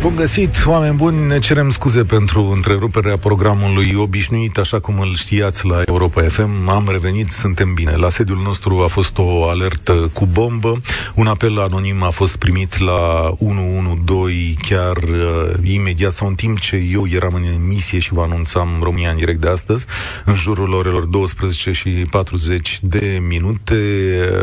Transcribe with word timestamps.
Bun 0.00 0.16
găsit, 0.16 0.64
oameni 0.66 0.96
buni, 0.96 1.26
ne 1.26 1.38
cerem 1.38 1.70
scuze 1.70 2.04
pentru 2.04 2.50
întreruperea 2.54 3.16
programului 3.16 3.94
obișnuit, 3.96 4.58
așa 4.58 4.80
cum 4.80 4.98
îl 4.98 5.14
știați 5.14 5.66
la 5.66 5.82
Europa 5.86 6.22
FM. 6.22 6.68
Am 6.68 6.88
revenit, 6.90 7.30
suntem 7.30 7.74
bine. 7.74 7.96
La 7.96 8.08
sediul 8.08 8.42
nostru 8.42 8.80
a 8.80 8.86
fost 8.86 9.18
o 9.18 9.48
alertă 9.48 10.10
cu 10.12 10.26
bombă, 10.26 10.80
un 11.14 11.26
apel 11.26 11.60
anonim 11.60 12.02
a 12.02 12.10
fost 12.10 12.36
primit 12.36 12.78
la 12.78 13.32
112 13.38 14.54
chiar 14.68 14.96
uh, 14.96 15.72
imediat 15.72 16.12
sau 16.12 16.28
în 16.28 16.34
timp 16.34 16.58
ce 16.58 16.76
eu 16.76 17.06
eram 17.08 17.34
în 17.34 17.42
emisie 17.42 17.98
și 17.98 18.12
vă 18.12 18.22
anunțam 18.22 18.68
România 18.82 19.10
în 19.10 19.16
direct 19.16 19.40
de 19.40 19.48
astăzi, 19.48 19.86
în 20.24 20.36
jurul 20.36 20.72
orelor 20.72 21.02
12 21.04 21.72
și 21.72 21.88
40 21.88 22.78
de 22.82 23.22
minute. 23.28 23.74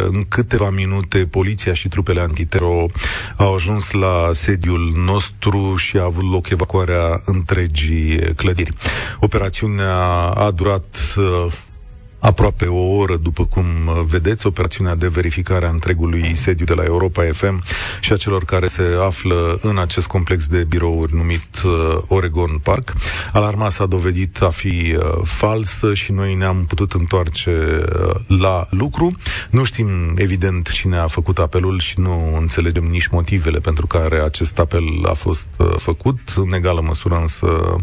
În 0.08 0.24
câteva 0.28 0.70
minute, 0.70 1.18
poliția 1.18 1.74
și 1.74 1.88
trupele 1.88 2.22
antitero 2.22 2.86
au 3.36 3.54
ajuns 3.54 3.92
la 3.92 4.30
sediul 4.34 4.94
nostru 4.96 5.47
nostru 5.52 5.76
și 5.76 5.98
a 5.98 6.04
avut 6.04 6.32
loc 6.32 6.50
evacuarea 6.50 7.22
întregii 7.26 8.34
clădiri. 8.36 8.74
Operațiunea 9.20 9.96
a 10.36 10.52
durat 10.52 11.16
uh, 11.18 11.54
aproape 12.28 12.66
o 12.66 12.96
oră, 12.98 13.16
după 13.16 13.46
cum 13.46 13.66
vedeți, 14.06 14.48
operațiunea 14.48 14.96
de 14.96 15.08
verificare 15.08 15.66
a 15.66 15.70
întregului 15.70 16.36
sediu 16.36 16.66
de 16.66 16.74
la 16.74 16.84
Europa 16.84 17.24
FM 17.32 17.64
și 18.00 18.14
a 18.14 18.18
celor 18.18 18.46
care 18.46 18.68
se 18.68 18.84
află 19.06 19.60
în 19.62 19.78
acest 19.78 20.08
complex 20.08 20.48
de 20.48 20.64
birouri 20.64 21.16
numit 21.16 21.62
uh, 21.66 21.98
Oregon 22.08 22.60
Park. 22.64 22.94
Alarma 23.34 23.70
s-a 23.70 23.86
dovedit 23.86 24.42
a 24.42 24.50
fi 24.50 24.96
uh, 24.98 25.04
falsă 25.24 25.94
și 25.94 26.12
noi 26.12 26.36
ne-am 26.36 26.66
putut 26.66 26.92
întoarce 26.92 27.52
uh, 27.52 28.40
la 28.40 28.68
lucru. 28.70 29.12
Nu 29.50 29.64
știm, 29.64 29.90
evident, 30.16 30.72
cine 30.72 30.98
a 30.98 31.08
făcut 31.08 31.38
apelul 31.38 31.80
și 31.80 32.00
nu 32.00 32.38
înțelegem 32.40 32.84
nici 32.84 33.08
motivele 33.08 33.60
pentru 33.60 33.88
care 33.88 34.22
acest 34.22 34.60
apel 34.60 34.84
a 35.06 35.14
fost 35.14 35.48
uh, 35.58 35.76
făcut. 35.78 36.20
În 36.36 36.54
egală 36.54 36.82
măsură, 36.82 37.16
însă, 37.16 37.46
da, 37.48 37.76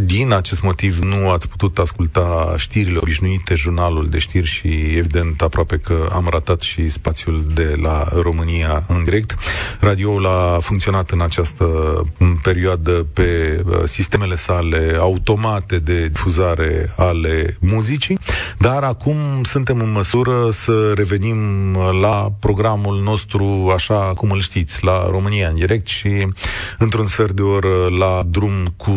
din 0.00 0.32
acest 0.32 0.62
motiv 0.62 0.98
nu 0.98 1.30
ați 1.30 1.48
putut 1.48 1.78
asculta 1.78 2.54
știrile 2.56 2.98
obișnuite, 2.98 3.54
jurnalul 3.54 4.08
de 4.08 4.18
știri 4.18 4.46
și 4.46 4.68
evident 4.96 5.42
aproape 5.42 5.76
că 5.76 6.08
am 6.12 6.26
ratat 6.30 6.60
și 6.60 6.88
spațiul 6.88 7.44
de 7.54 7.78
la 7.82 8.08
România 8.22 8.82
în 8.88 9.04
direct. 9.04 9.36
Radioul 9.80 10.26
a 10.26 10.58
funcționat 10.60 11.10
în 11.10 11.20
această 11.20 11.64
perioadă 12.42 13.06
pe 13.12 13.62
uh, 13.66 13.76
sistemele 13.84 14.34
sale 14.34 14.96
automate 14.98 15.78
de 15.78 16.08
difuzare 16.08 16.92
ale 16.96 17.56
muzicii, 17.60 18.18
dar 18.58 18.82
acum 18.82 19.16
suntem 19.42 19.80
în 19.80 19.90
măsură 19.90 20.50
să 20.50 20.92
revenim 20.94 21.38
la 22.00 22.32
programul 22.40 23.02
nostru 23.02 23.72
așa 23.74 24.12
cum 24.16 24.30
îl 24.30 24.40
știți, 24.40 24.84
la 24.84 25.08
România 25.10 25.48
în 25.48 25.54
direct 25.54 25.86
și 25.86 26.26
într-un 26.78 27.06
sfert 27.06 27.32
de 27.32 27.42
oră 27.42 27.88
la 27.98 28.22
drum 28.26 28.74
cu 28.76 28.92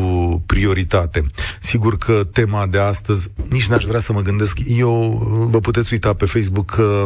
prioritate. 0.62 1.26
Sigur 1.60 1.98
că 1.98 2.24
tema 2.34 2.66
de 2.66 2.78
astăzi, 2.78 3.32
nici 3.50 3.68
n-aș 3.68 3.84
vrea 3.84 4.00
să 4.00 4.14
mă 4.14 4.22
gândesc, 4.22 4.58
eu 4.68 5.22
vă 5.50 5.60
puteți 5.60 5.94
uita 5.94 6.14
pe 6.14 6.26
Facebook 6.26 6.66
că 6.66 7.04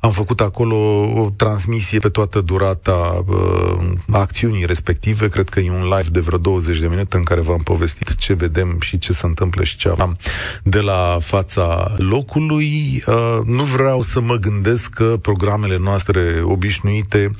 am 0.00 0.10
făcut 0.10 0.40
acolo 0.40 0.76
o 1.22 1.30
transmisie 1.36 1.98
pe 1.98 2.08
toată 2.08 2.40
durata 2.40 3.24
uh, 3.26 3.76
acțiunii 4.10 4.64
respective, 4.64 5.28
cred 5.28 5.48
că 5.48 5.60
e 5.60 5.70
un 5.70 5.88
live 5.96 6.08
de 6.10 6.20
vreo 6.20 6.38
20 6.38 6.78
de 6.78 6.86
minute 6.86 7.16
în 7.16 7.22
care 7.22 7.40
v-am 7.40 7.60
povestit 7.60 8.14
ce 8.14 8.32
vedem 8.32 8.76
și 8.80 8.98
ce 8.98 9.12
se 9.12 9.26
întâmplă 9.26 9.64
și 9.64 9.76
ce 9.76 9.88
am 9.98 10.16
de 10.62 10.80
la 10.80 11.18
fața 11.20 11.94
locului. 11.96 13.02
Uh, 13.06 13.38
nu 13.44 13.62
vreau 13.62 14.02
să 14.02 14.20
mă 14.20 14.34
gândesc 14.34 14.90
că 14.90 15.16
programele 15.22 15.78
noastre 15.78 16.42
obișnuite, 16.42 17.30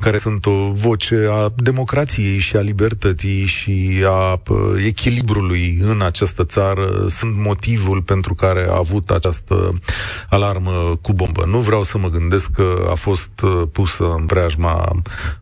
care 0.00 0.18
sunt 0.18 0.46
o 0.46 0.72
voce 0.72 1.26
a 1.30 1.52
democrației 1.56 2.38
și 2.38 2.56
a 2.56 2.60
libertății 2.60 3.46
și 3.46 4.02
a 4.06 4.40
uh, 4.48 4.58
echilibrului 4.86 5.12
echilibrului 5.14 5.78
în 5.80 6.00
această 6.00 6.44
țară 6.44 7.06
sunt 7.08 7.36
motivul 7.36 8.02
pentru 8.02 8.34
care 8.34 8.66
a 8.70 8.76
avut 8.76 9.10
această 9.10 9.78
alarmă 10.28 10.98
cu 11.00 11.12
bombă. 11.12 11.44
Nu 11.46 11.58
vreau 11.58 11.82
să 11.82 11.98
mă 11.98 12.08
gândesc 12.08 12.50
că 12.50 12.86
a 12.90 12.94
fost 12.94 13.40
uh, 13.42 13.62
pusă 13.72 14.14
în 14.18 14.26
preajma 14.26 14.92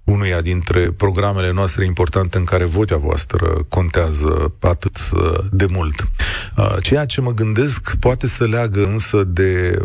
unuia 0.05 0.41
dintre 0.41 0.81
programele 0.81 1.53
noastre 1.53 1.85
importante 1.85 2.39
în 2.39 2.45
care 2.45 2.65
vocea 2.65 2.97
voastră 2.97 3.65
contează 3.69 4.53
atât 4.61 4.97
uh, 5.13 5.39
de 5.51 5.67
mult. 5.71 6.09
Uh, 6.57 6.77
ceea 6.81 7.05
ce 7.05 7.21
mă 7.21 7.33
gândesc 7.33 7.95
poate 8.01 8.27
să 8.27 8.45
leagă 8.45 8.85
însă 8.87 9.25
de, 9.25 9.83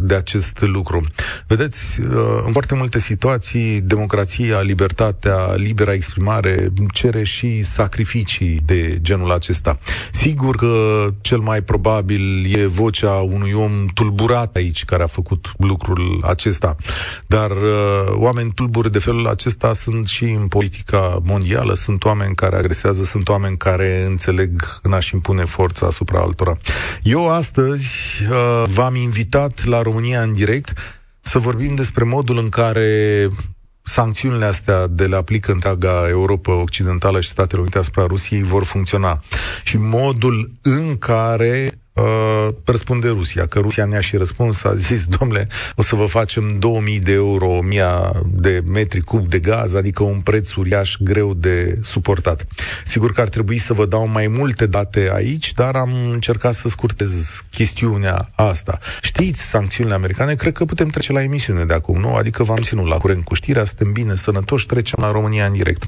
de 0.00 0.14
acest 0.14 0.60
lucru. 0.60 1.06
Vedeți, 1.46 2.00
în 2.44 2.52
foarte 2.52 2.74
multe 2.74 2.98
situații, 2.98 3.80
democrația, 3.80 4.60
libertatea, 4.60 5.54
libera 5.54 5.92
exprimare 5.92 6.72
cere 6.92 7.22
și 7.22 7.62
sacrificii 7.62 8.60
de 8.64 8.98
genul 9.00 9.29
genul 9.30 9.36
acesta. 9.36 9.78
Sigur 10.12 10.56
că 10.56 11.06
cel 11.20 11.38
mai 11.38 11.62
probabil 11.62 12.54
e 12.54 12.66
vocea 12.66 13.10
unui 13.10 13.52
om 13.52 13.86
tulburat 13.94 14.56
aici 14.56 14.84
care 14.84 15.02
a 15.02 15.06
făcut 15.06 15.52
lucrul 15.58 16.20
acesta, 16.22 16.76
dar 17.26 17.50
uh, 17.50 18.12
oameni 18.14 18.52
tulburi 18.54 18.92
de 18.92 18.98
felul 18.98 19.26
acesta 19.26 19.72
sunt 19.72 20.08
și 20.08 20.24
în 20.24 20.48
politica 20.48 21.18
mondială, 21.22 21.74
sunt 21.74 22.04
oameni 22.04 22.34
care 22.34 22.56
agresează, 22.56 23.02
sunt 23.04 23.28
oameni 23.28 23.56
care 23.56 24.04
înțeleg 24.06 24.80
în 24.82 24.92
a-și 24.92 25.14
impune 25.14 25.44
forța 25.44 25.86
asupra 25.86 26.20
altora. 26.20 26.58
Eu 27.02 27.28
astăzi 27.28 27.88
uh, 28.30 28.64
v-am 28.66 28.94
invitat 28.94 29.64
la 29.64 29.82
România 29.82 30.22
în 30.22 30.32
direct 30.32 30.72
să 31.20 31.38
vorbim 31.38 31.74
despre 31.74 32.04
modul 32.04 32.38
în 32.38 32.48
care 32.48 33.28
sancțiunile 33.82 34.44
astea 34.44 34.86
de 34.86 35.06
le 35.06 35.16
aplică 35.16 35.52
întreaga 35.52 36.08
Europa 36.08 36.52
Occidentală 36.54 37.20
și 37.20 37.28
Statele 37.28 37.60
Unite 37.60 37.78
asupra 37.78 38.06
Rusiei 38.06 38.42
vor 38.42 38.64
funcționa. 38.64 39.22
Și 39.64 39.76
modul 39.76 40.50
în 40.62 40.96
care 40.98 41.79
uh, 41.92 42.48
răspunde 42.64 43.08
Rusia, 43.08 43.46
că 43.46 43.58
Rusia 43.58 43.84
ne-a 43.84 44.00
și 44.00 44.16
răspuns, 44.16 44.64
a 44.64 44.74
zis, 44.74 45.06
domnule, 45.18 45.48
o 45.76 45.82
să 45.82 45.94
vă 45.94 46.06
facem 46.06 46.58
2000 46.58 47.00
de 47.00 47.12
euro, 47.12 47.46
1000 47.46 47.84
de 48.26 48.62
metri 48.66 49.00
cub 49.00 49.28
de 49.28 49.38
gaz, 49.38 49.74
adică 49.74 50.02
un 50.02 50.20
preț 50.20 50.54
uriaș 50.54 50.96
greu 51.00 51.34
de 51.34 51.78
suportat. 51.82 52.46
Sigur 52.84 53.12
că 53.12 53.20
ar 53.20 53.28
trebui 53.28 53.58
să 53.58 53.72
vă 53.72 53.86
dau 53.86 54.08
mai 54.08 54.26
multe 54.26 54.66
date 54.66 55.10
aici, 55.14 55.52
dar 55.52 55.76
am 55.76 55.90
încercat 56.10 56.54
să 56.54 56.68
scurtez 56.68 57.44
chestiunea 57.50 58.30
asta. 58.34 58.78
Știți 59.02 59.42
sancțiunile 59.42 59.94
americane? 59.94 60.34
Cred 60.34 60.52
că 60.52 60.64
putem 60.64 60.88
trece 60.88 61.12
la 61.12 61.22
emisiune 61.22 61.64
de 61.64 61.74
acum, 61.74 62.00
nu? 62.00 62.14
Adică 62.14 62.42
v-am 62.42 62.62
ținut 62.62 62.88
la 62.88 62.96
curent 62.96 63.24
cu 63.24 63.34
știrea, 63.34 63.64
suntem 63.64 63.92
bine, 63.92 64.16
sănătoși, 64.16 64.66
trecem 64.66 64.98
la 65.02 65.10
România 65.10 65.46
în 65.46 65.52
direct. 65.52 65.86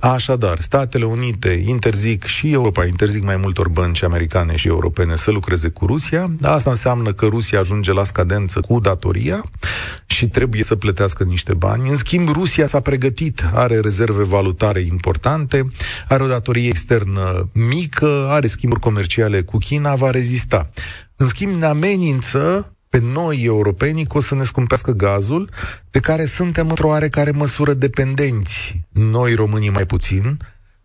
Așadar, 0.00 0.60
Statele 0.60 1.04
Unite 1.04 1.62
interzic 1.66 2.24
și 2.24 2.52
Europa 2.52 2.84
interzic 2.84 3.22
mai 3.22 3.36
multor 3.36 3.68
bănci 3.68 4.02
americane 4.02 4.56
și 4.56 4.68
europene 4.68 5.16
să 5.16 5.30
lucreze 5.40 5.68
cu 5.68 5.86
Rusia. 5.86 6.30
Asta 6.42 6.70
înseamnă 6.70 7.12
că 7.12 7.26
Rusia 7.26 7.58
ajunge 7.60 7.92
la 7.92 8.04
scadență 8.04 8.60
cu 8.60 8.80
datoria 8.80 9.50
și 10.06 10.28
trebuie 10.28 10.62
să 10.62 10.76
plătească 10.76 11.24
niște 11.24 11.54
bani. 11.54 11.88
În 11.88 11.96
schimb, 11.96 12.28
Rusia 12.28 12.66
s-a 12.66 12.80
pregătit, 12.80 13.44
are 13.52 13.80
rezerve 13.80 14.22
valutare 14.22 14.80
importante, 14.80 15.70
are 16.08 16.22
o 16.22 16.26
datorie 16.26 16.68
externă 16.68 17.48
mică, 17.52 18.26
are 18.28 18.46
schimburi 18.46 18.80
comerciale 18.80 19.42
cu 19.42 19.58
China, 19.58 19.94
va 19.94 20.10
rezista. 20.10 20.70
În 21.16 21.26
schimb, 21.26 21.54
ne 21.54 21.66
amenință 21.66 22.72
pe 22.88 23.00
noi, 23.12 23.42
europenii, 23.44 24.06
că 24.06 24.16
o 24.16 24.20
să 24.20 24.34
ne 24.34 24.44
scumpească 24.44 24.92
gazul, 24.92 25.50
de 25.90 26.00
care 26.00 26.24
suntem 26.24 26.68
într-o 26.68 26.88
oarecare 26.88 27.30
măsură 27.30 27.72
dependenți. 27.72 28.80
Noi, 28.92 29.34
românii, 29.34 29.70
mai 29.70 29.86
puțin, 29.86 30.38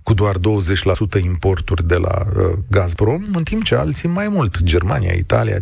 cu 0.06 0.14
doar 0.14 0.36
20% 0.38 1.22
importuri 1.24 1.88
de 1.88 1.96
la 1.96 2.26
uh, 2.26 2.58
Gazprom, 2.70 3.24
în 3.34 3.44
timp 3.44 3.64
ce 3.64 3.76
alții 3.76 4.08
mai 4.08 4.28
mult, 4.28 4.62
Germania, 4.64 5.14
Italia, 5.14 5.58
50%. 5.60 5.62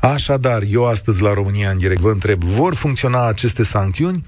Așadar, 0.00 0.62
eu 0.68 0.86
astăzi 0.86 1.22
la 1.22 1.32
România 1.32 1.70
în 1.70 1.78
direct 1.78 2.00
vă 2.00 2.10
întreb, 2.10 2.42
vor 2.42 2.74
funcționa 2.74 3.26
aceste 3.26 3.62
sancțiuni? 3.62 4.24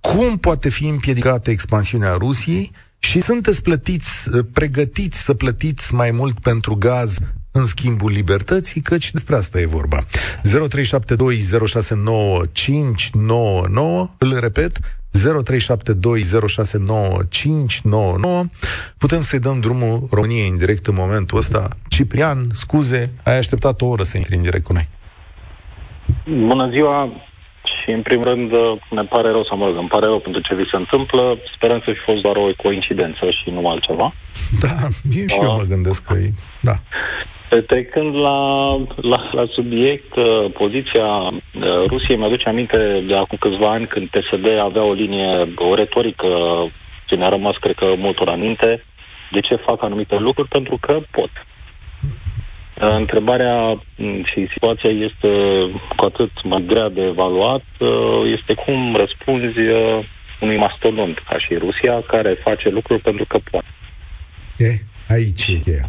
Cum 0.00 0.36
poate 0.36 0.68
fi 0.68 0.86
împiedicată 0.86 1.50
expansiunea 1.50 2.12
Rusiei? 2.12 2.72
Și 2.98 3.20
sunteți 3.20 3.62
plătiți, 3.62 4.28
uh, 4.28 4.44
pregătiți 4.52 5.18
să 5.22 5.34
plătiți 5.34 5.94
mai 5.94 6.10
mult 6.10 6.40
pentru 6.40 6.74
gaz 6.74 7.18
în 7.56 7.64
schimbul 7.64 8.10
libertății, 8.10 8.80
căci 8.80 9.10
despre 9.10 9.34
asta 9.34 9.60
e 9.60 9.66
vorba. 9.66 9.98
0372069599, 9.98 10.06
îl 14.18 14.38
repet, 14.40 14.78
0372069599. 14.78 15.20
Putem 18.98 19.20
să-i 19.20 19.38
dăm 19.38 19.60
drumul 19.60 20.08
României 20.10 20.48
în 20.48 20.56
direct 20.56 20.86
în 20.86 20.94
momentul 20.94 21.38
ăsta. 21.38 21.68
Ciprian, 21.88 22.46
scuze, 22.52 23.12
ai 23.24 23.38
așteptat 23.38 23.80
o 23.80 23.86
oră 23.86 24.02
să 24.02 24.16
intri 24.16 24.34
în 24.36 24.42
direct 24.42 24.64
cu 24.64 24.72
noi. 24.72 24.88
Bună 26.46 26.70
ziua 26.70 27.12
și 27.86 27.90
în 27.90 28.02
primul 28.02 28.24
rând 28.24 28.50
ne 28.90 29.02
pare 29.02 29.30
rău, 29.30 29.44
sau 29.44 29.56
mă 29.56 29.66
rog, 29.66 29.76
îmi 29.76 29.88
pare 29.88 30.06
rău 30.06 30.20
pentru 30.20 30.40
ce 30.40 30.54
vi 30.54 30.70
se 30.70 30.76
întâmplă. 30.76 31.38
Sperăm 31.56 31.78
să 31.84 31.90
fi 31.92 32.02
fost 32.10 32.22
doar 32.22 32.36
o 32.36 32.46
coincidență 32.56 33.24
și 33.38 33.50
nu 33.50 33.68
altceva. 33.68 34.14
Da, 34.60 34.74
eu 35.20 35.26
și 35.26 35.38
eu 35.42 35.56
mă 35.56 35.62
gândesc 35.62 36.04
că 36.04 36.14
e... 36.14 36.32
Da. 36.60 36.76
Trecând 37.48 38.14
la, 38.14 38.70
la, 38.96 39.30
la 39.32 39.44
subiect, 39.52 40.16
uh, 40.16 40.52
poziția 40.52 41.06
uh, 41.06 41.86
Rusiei 41.86 42.16
mi-aduce 42.16 42.48
aminte 42.48 43.04
de 43.06 43.14
acum 43.16 43.38
câțiva 43.40 43.70
ani 43.70 43.86
când 43.86 44.08
PSD 44.08 44.60
avea 44.60 44.82
o 44.82 44.92
linie, 44.92 45.54
o 45.56 45.74
retorică 45.74 46.28
ce 47.06 47.14
ne-a 47.14 47.28
rămas, 47.28 47.56
cred 47.60 47.74
că, 47.74 47.94
multor 47.96 48.28
aminte, 48.28 48.84
de 49.30 49.40
ce 49.40 49.54
fac 49.54 49.82
anumite 49.82 50.16
lucruri, 50.16 50.48
pentru 50.48 50.78
că 50.80 51.00
pot. 51.10 51.30
Întrebarea 52.74 53.82
mm, 53.96 54.24
și 54.24 54.48
situația 54.52 54.90
este 54.90 55.30
cu 55.96 56.04
atât 56.04 56.30
mai 56.42 56.64
grea 56.66 56.88
de 56.88 57.02
evaluat, 57.02 57.64
este 58.38 58.54
cum 58.54 58.94
răspunzi 58.94 59.58
unui 60.40 60.56
mastodont 60.56 61.18
ca 61.28 61.38
și 61.38 61.54
Rusia, 61.54 62.02
care 62.06 62.40
face 62.44 62.68
lucruri 62.68 63.00
pentru 63.00 63.24
că 63.28 63.38
poate. 63.50 63.66
E, 64.56 64.70
aici 65.08 65.46
e 65.46 65.58
cheia 65.58 65.86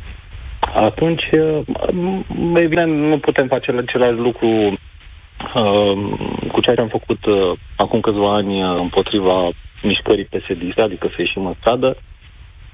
atunci, 0.74 1.24
evident, 2.56 2.98
nu 2.98 3.18
putem 3.18 3.48
face 3.48 3.72
același 3.72 4.18
lucru 4.18 4.48
uh, 4.48 5.98
cu 6.52 6.62
ceea 6.62 6.76
ce 6.76 6.82
am 6.82 6.88
făcut 6.88 7.26
uh, 7.26 7.52
acum 7.76 8.00
câțiva 8.00 8.34
ani 8.34 8.64
uh, 8.64 8.76
împotriva 8.80 9.50
mișcării 9.84 10.26
psd 10.26 10.80
adică 10.80 11.08
să 11.08 11.16
ieșim 11.18 11.46
în 11.46 11.54
stradă, 11.60 11.98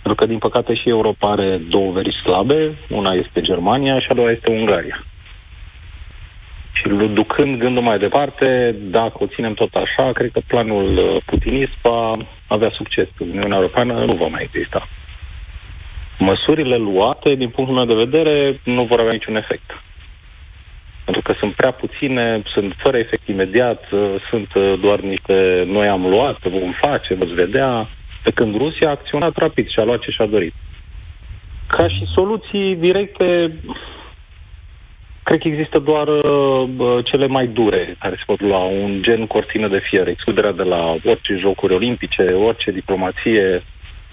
pentru 0.01 0.15
că, 0.15 0.25
din 0.25 0.37
păcate, 0.37 0.73
și 0.73 0.89
Europa 0.89 1.31
are 1.31 1.57
două 1.57 1.91
veri 1.91 2.13
slabe, 2.13 2.77
una 2.89 3.13
este 3.13 3.41
Germania 3.41 3.99
și 3.99 4.07
a 4.09 4.13
doua 4.13 4.31
este 4.31 4.51
Ungaria. 4.51 5.03
Și 6.73 6.87
ducând 7.13 7.59
gândul 7.59 7.83
mai 7.83 7.99
departe, 7.99 8.75
dacă 8.81 9.13
o 9.19 9.27
ținem 9.27 9.53
tot 9.53 9.73
așa, 9.73 10.11
cred 10.11 10.31
că 10.31 10.39
planul 10.47 11.21
putinist 11.25 11.73
va 11.81 12.11
avea 12.47 12.69
succes. 12.73 13.07
Uniunea 13.19 13.57
Europeană 13.57 13.93
nu 13.93 14.15
va 14.17 14.27
mai 14.27 14.49
exista 14.53 14.87
măsurile 16.23 16.75
luate, 16.75 17.35
din 17.35 17.49
punctul 17.49 17.75
meu 17.75 17.85
de 17.85 18.03
vedere, 18.05 18.59
nu 18.63 18.83
vor 18.83 18.99
avea 18.99 19.11
niciun 19.11 19.35
efect. 19.35 19.69
Pentru 21.03 21.21
că 21.21 21.33
sunt 21.39 21.53
prea 21.53 21.71
puține, 21.71 22.41
sunt 22.53 22.73
fără 22.77 22.97
efect 22.97 23.27
imediat, 23.27 23.83
sunt 24.29 24.49
doar 24.79 24.99
niște 24.99 25.63
noi 25.67 25.87
am 25.87 26.09
luat, 26.09 26.39
vom 26.47 26.73
face, 26.81 27.13
veți 27.13 27.33
vedea, 27.33 27.89
pe 28.23 28.31
când 28.31 28.55
Rusia 28.55 28.87
a 28.87 28.91
acționat 28.91 29.37
rapid 29.37 29.67
și 29.67 29.79
a 29.79 29.83
luat 29.83 29.99
ce 29.99 30.11
și-a 30.11 30.25
dorit. 30.25 30.53
Ca 31.67 31.87
și 31.87 32.11
soluții 32.15 32.75
directe, 32.75 33.57
cred 35.23 35.39
că 35.39 35.47
există 35.47 35.79
doar 35.79 36.07
uh, 36.07 37.03
cele 37.03 37.27
mai 37.27 37.47
dure 37.47 37.95
care 37.99 38.15
se 38.15 38.23
pot 38.25 38.41
lua, 38.41 38.63
un 38.63 39.01
gen 39.01 39.27
cortină 39.27 39.67
de 39.67 39.81
fier, 39.89 40.07
excluderea 40.07 40.51
de 40.51 40.63
la 40.63 40.95
orice 41.03 41.37
jocuri 41.39 41.73
olimpice, 41.73 42.23
orice 42.23 42.71
diplomație, 42.71 43.63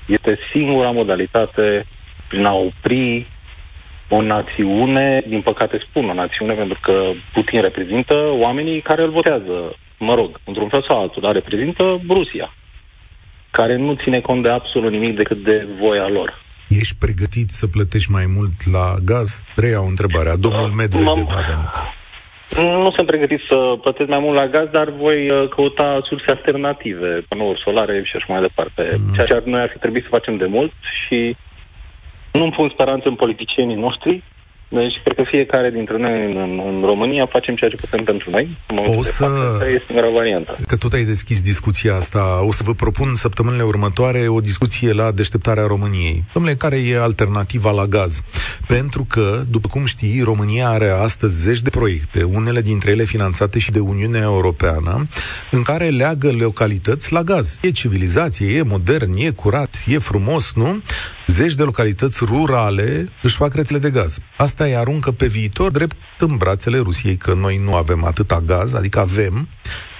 este 0.06 0.38
singura 0.52 0.90
modalitate 0.90 1.86
prin 2.30 2.44
a 2.44 2.54
opri 2.54 3.26
o 4.08 4.22
națiune, 4.22 5.22
din 5.26 5.40
păcate 5.40 5.86
spun 5.88 6.08
o 6.08 6.14
națiune, 6.14 6.54
pentru 6.54 6.78
că 6.82 6.94
Putin 7.32 7.60
reprezintă 7.60 8.14
oamenii 8.46 8.80
care 8.80 9.02
îl 9.02 9.10
votează, 9.10 9.56
mă 9.98 10.14
rog, 10.14 10.40
într-un 10.44 10.68
fel 10.68 10.84
sau 10.88 11.00
altul, 11.00 11.22
dar 11.22 11.32
reprezintă 11.32 12.00
Rusia, 12.08 12.54
care 13.50 13.76
nu 13.76 13.94
ține 14.02 14.20
cont 14.20 14.42
de 14.42 14.50
absolut 14.50 14.90
nimic 14.90 15.16
decât 15.16 15.44
de 15.44 15.66
voia 15.80 16.08
lor. 16.08 16.28
Ești 16.68 16.96
pregătit 16.98 17.48
să 17.48 17.66
plătești 17.66 18.10
mai 18.10 18.24
mult 18.36 18.56
la 18.72 18.86
gaz? 19.04 19.42
Treia 19.54 19.80
o 19.82 19.92
întrebare. 19.94 20.30
Domnul 20.46 20.70
Medvedev 20.80 21.28
a 21.38 21.42
venit. 21.50 21.74
Nu 22.84 22.90
sunt 22.96 23.06
pregătit 23.06 23.40
să 23.50 23.56
plătesc 23.80 24.08
mai 24.08 24.18
mult 24.18 24.36
la 24.38 24.46
gaz, 24.46 24.68
dar 24.70 24.88
voi 24.90 25.30
uh, 25.30 25.48
căuta 25.48 26.00
surse 26.08 26.30
alternative, 26.30 27.24
panouri 27.28 27.62
solare 27.64 28.02
și 28.04 28.16
așa 28.16 28.26
mai 28.28 28.40
departe. 28.40 28.82
Mm. 28.90 29.14
Ceea 29.14 29.26
ce 29.26 29.42
noi 29.44 29.60
ar 29.60 29.70
fi 29.72 29.78
trebuit 29.78 30.02
să 30.02 30.08
facem 30.16 30.36
de 30.36 30.46
mult 30.46 30.72
și 31.02 31.36
nu-mi 32.32 32.52
pun 32.52 32.70
speranță 32.72 33.08
în 33.08 33.14
politicienii 33.14 33.76
noștri, 33.76 34.22
deci 34.72 34.94
cred 35.04 35.16
că 35.16 35.22
fiecare 35.26 35.70
dintre 35.70 35.96
noi 35.96 36.24
în, 36.24 36.36
în, 36.36 36.62
în 36.66 36.82
România 36.86 37.26
facem 37.26 37.54
ceea 37.54 37.70
ce 37.70 37.76
putem 37.76 38.04
pentru 38.04 38.30
noi. 38.30 38.58
O 38.98 39.02
să... 39.02 39.24
Fapt, 39.24 39.62
este 39.66 39.84
singura 39.86 40.10
variantă. 40.10 40.56
Că 40.66 40.76
tot 40.76 40.92
ai 40.92 41.04
deschis 41.04 41.42
discuția 41.42 41.94
asta, 41.96 42.44
o 42.44 42.52
să 42.52 42.62
vă 42.66 42.74
propun 42.74 43.14
săptămânile 43.14 43.62
următoare 43.62 44.28
o 44.28 44.40
discuție 44.40 44.92
la 44.92 45.10
deșteptarea 45.10 45.66
României. 45.66 46.24
Domnule, 46.34 46.54
care 46.54 46.76
e 46.88 47.00
alternativa 47.00 47.70
la 47.70 47.84
gaz? 47.84 48.20
Pentru 48.66 49.06
că, 49.08 49.42
după 49.50 49.68
cum 49.68 49.84
știi, 49.84 50.22
România 50.22 50.68
are 50.68 50.88
astăzi 50.88 51.40
zeci 51.40 51.60
de 51.60 51.70
proiecte, 51.70 52.22
unele 52.22 52.60
dintre 52.60 52.90
ele 52.90 53.04
finanțate 53.04 53.58
și 53.58 53.70
de 53.70 53.78
Uniunea 53.78 54.22
Europeană, 54.22 55.06
în 55.50 55.62
care 55.62 55.88
leagă 55.88 56.30
localități 56.32 57.12
la 57.12 57.22
gaz. 57.22 57.58
E 57.62 57.70
civilizație, 57.70 58.56
e 58.56 58.62
modern, 58.62 59.12
e 59.16 59.30
curat, 59.30 59.84
e 59.86 59.98
frumos, 59.98 60.52
nu? 60.54 60.82
Zeci 61.30 61.54
de 61.54 61.62
localități 61.62 62.24
rurale 62.24 63.08
își 63.22 63.36
fac 63.36 63.54
rețele 63.54 63.78
de 63.78 63.90
gaz. 63.90 64.18
Asta 64.36 64.64
îi 64.64 64.76
aruncă 64.76 65.10
pe 65.10 65.26
viitor 65.26 65.70
drept 65.70 65.96
în 66.18 66.36
brațele 66.36 66.78
Rusiei, 66.78 67.16
că 67.16 67.34
noi 67.34 67.60
nu 67.64 67.74
avem 67.74 68.04
atâta 68.04 68.42
gaz, 68.46 68.74
adică 68.74 68.98
avem, 68.98 69.48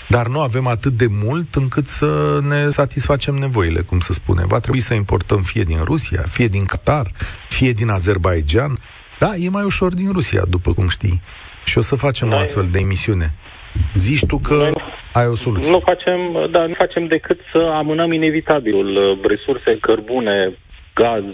dar 0.09 0.27
nu 0.27 0.41
avem 0.41 0.67
atât 0.67 0.93
de 0.93 1.07
mult 1.25 1.55
încât 1.55 1.87
să 1.87 2.41
ne 2.49 2.69
satisfacem 2.69 3.35
nevoile, 3.35 3.81
cum 3.81 3.99
se 3.99 4.13
spune. 4.13 4.43
Va 4.47 4.59
trebui 4.61 4.81
să 4.81 4.95
importăm 4.95 5.43
fie 5.43 5.63
din 5.63 5.79
Rusia, 5.85 6.23
fie 6.23 6.47
din 6.47 6.65
Qatar, 6.65 7.11
fie 7.49 7.73
din 7.73 7.89
Azerbaijan. 7.89 8.79
Da, 9.19 9.35
e 9.35 9.49
mai 9.49 9.65
ușor 9.65 9.95
din 9.95 10.13
Rusia, 10.13 10.43
după 10.49 10.73
cum 10.73 10.89
știi. 10.89 11.23
Și 11.65 11.79
o 11.79 11.81
să 11.81 11.95
facem 11.95 12.29
Noi... 12.29 12.37
o 12.37 12.41
astfel 12.41 12.69
de 12.73 12.79
emisiune. 12.79 13.35
Zici 13.95 14.27
tu 14.27 14.39
că 14.39 14.55
Noi... 14.55 14.73
ai 15.13 15.27
o 15.27 15.35
soluție. 15.35 15.73
Nu 15.73 15.83
facem, 15.85 16.19
da, 16.51 16.67
nu 16.67 16.75
facem 16.79 17.07
decât 17.07 17.41
să 17.53 17.59
amânăm 17.59 18.13
inevitabilul. 18.13 19.21
Resurse, 19.23 19.79
cărbune, 19.81 20.59
gaz, 20.95 21.25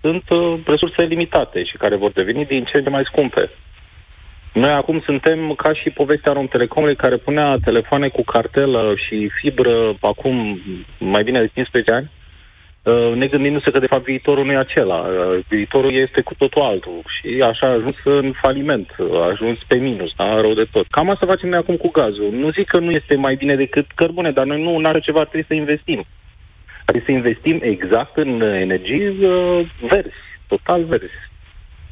sunt 0.00 0.24
uh, 0.30 0.60
resurse 0.66 1.02
limitate 1.02 1.64
și 1.64 1.76
care 1.76 1.96
vor 1.96 2.10
deveni 2.10 2.44
din 2.44 2.64
ce 2.64 2.76
în 2.76 2.84
ce 2.84 2.90
mai 2.90 3.04
scumpe. 3.04 3.50
Noi 4.52 4.70
acum 4.70 5.00
suntem 5.00 5.54
ca 5.54 5.72
și 5.74 5.90
povestea 5.90 6.32
Romtelecomului 6.32 6.96
care 6.96 7.16
punea 7.16 7.56
telefoane 7.64 8.08
cu 8.08 8.22
cartelă 8.22 8.94
și 9.06 9.30
fibră 9.40 9.96
acum 10.00 10.60
mai 10.98 11.22
bine 11.22 11.40
de 11.40 11.50
15 11.54 11.94
ani, 11.94 12.10
uh, 12.82 13.14
ne 13.14 13.26
gândindu-se 13.26 13.70
că 13.70 13.78
de 13.78 13.86
fapt 13.86 14.04
viitorul 14.04 14.44
nu 14.44 14.52
e 14.52 14.56
acela. 14.56 14.98
Uh, 14.98 15.38
viitorul 15.48 15.92
este 15.92 16.20
cu 16.20 16.34
totul 16.34 16.62
altul 16.62 17.02
și 17.20 17.40
așa 17.42 17.66
a 17.66 17.70
ajuns 17.70 17.96
în 18.04 18.32
faliment, 18.42 18.96
a 19.12 19.24
ajuns 19.24 19.58
pe 19.66 19.76
minus, 19.76 20.12
da, 20.16 20.40
rău 20.40 20.54
de 20.54 20.66
tot. 20.72 20.86
Cam 20.86 21.10
asta 21.10 21.26
facem 21.26 21.48
noi 21.48 21.58
acum 21.58 21.76
cu 21.76 21.90
gazul. 21.90 22.30
Nu 22.32 22.50
zic 22.50 22.66
că 22.66 22.78
nu 22.78 22.90
este 22.90 23.16
mai 23.16 23.34
bine 23.34 23.54
decât 23.54 23.86
cărbune, 23.94 24.30
dar 24.30 24.44
noi 24.44 24.62
nu 24.62 24.88
are 24.88 25.00
ceva 25.00 25.20
trebuie 25.20 25.44
să 25.48 25.54
investim. 25.54 26.04
Trebuie 26.90 27.02
să 27.06 27.18
investim 27.20 27.58
exact 27.62 28.16
în 28.16 28.40
energii 28.40 29.08
uh, 29.08 29.70
verzi, 29.90 30.22
total 30.46 30.84
verzi. 30.84 31.20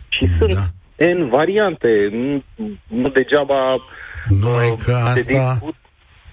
Și 0.08 0.26
da. 0.26 0.36
sunt 0.38 0.72
în 0.96 1.28
variante. 1.28 1.88
Nu, 2.12 2.42
nu 2.86 3.08
degeaba 3.08 3.76
nu 4.28 4.48
uh, 4.48 4.78
că 4.84 4.92
asta... 4.92 5.50
Discut. 5.50 5.74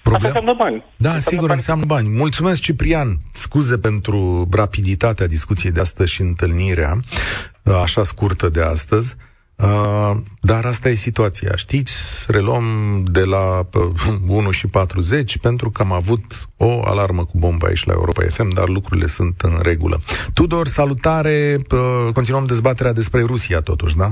Problem? 0.02 0.26
Asta 0.26 0.38
înseamnă 0.38 0.54
bani. 0.54 0.84
Da, 0.96 1.08
asta 1.08 1.30
sigur, 1.30 1.46
bani. 1.46 1.58
înseamnă 1.58 1.84
bani. 1.84 2.08
Mulțumesc, 2.08 2.60
Ciprian. 2.60 3.16
Scuze 3.32 3.78
pentru 3.78 4.48
rapiditatea 4.52 5.26
discuției 5.26 5.72
de 5.72 5.80
astăzi 5.80 6.12
și 6.12 6.20
întâlnirea 6.20 6.92
uh, 7.62 7.80
așa 7.82 8.02
scurtă 8.02 8.48
de 8.48 8.62
astăzi. 8.62 9.16
Uh, 9.62 10.16
dar 10.40 10.64
asta 10.64 10.88
e 10.88 10.94
situația. 10.94 11.56
Știți, 11.56 12.26
reluăm 12.32 12.64
de 13.04 13.24
la 13.24 13.60
uh, 14.28 14.38
1 14.38 14.50
și 14.50 14.66
40 14.68 15.38
pentru 15.38 15.70
că 15.70 15.82
am 15.82 15.92
avut 15.92 16.24
o 16.58 16.80
alarmă 16.84 17.22
cu 17.24 17.38
bomba 17.38 17.66
aici 17.66 17.84
la 17.84 17.92
Europa 17.92 18.22
FM, 18.22 18.54
dar 18.54 18.68
lucrurile 18.68 19.06
sunt 19.06 19.40
în 19.40 19.54
regulă. 19.62 19.96
Tudor, 20.34 20.66
salutare! 20.66 21.56
Uh, 21.72 22.12
continuăm 22.12 22.46
dezbaterea 22.46 22.92
despre 22.92 23.20
Rusia, 23.22 23.60
totuși, 23.60 23.96
da? 23.96 24.08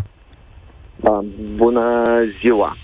Da, 0.97 1.25
bună 1.55 2.03
ziua! 2.41 2.77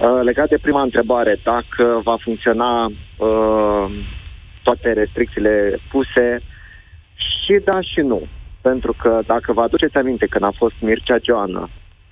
Uh, 0.00 0.20
legat 0.22 0.48
de 0.48 0.58
prima 0.62 0.82
întrebare, 0.82 1.40
dacă 1.44 2.00
va 2.04 2.16
funcționa 2.20 2.84
uh, 2.86 3.86
toate 4.62 4.92
restricțiile 4.92 5.80
puse, 5.90 6.40
și 7.14 7.60
da 7.64 7.80
și 7.80 8.00
nu. 8.00 8.26
Pentru 8.60 8.94
că 9.02 9.20
dacă 9.26 9.52
vă 9.52 9.60
aduceți 9.60 9.96
aminte 9.96 10.26
când 10.26 10.44
a 10.44 10.52
fost 10.56 10.74
Mircea 10.80 11.16
Joana 11.22 11.70